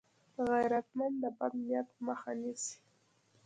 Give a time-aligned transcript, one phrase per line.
[0.49, 2.77] غیرتمند د بد نیت مخه نیسي